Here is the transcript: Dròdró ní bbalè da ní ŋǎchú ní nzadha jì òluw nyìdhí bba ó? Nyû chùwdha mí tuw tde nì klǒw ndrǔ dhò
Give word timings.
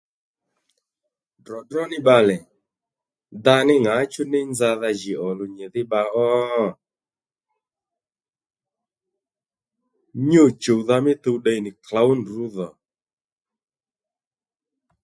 Dròdró 1.45 1.81
ní 1.91 1.97
bbalè 2.03 2.37
da 3.43 3.53
ní 3.67 3.75
ŋǎchú 3.85 4.23
ní 4.31 4.39
nzadha 4.51 4.89
jì 4.99 5.13
òluw 5.27 5.49
nyìdhí 5.55 5.81
bba 5.87 6.01
ó? 6.25 6.27
Nyû 10.29 10.43
chùwdha 10.61 10.97
mí 11.05 11.13
tuw 11.23 11.37
tde 11.41 11.53
nì 11.63 11.71
klǒw 11.85 12.09
ndrǔ 12.19 12.43
dhò 12.55 12.69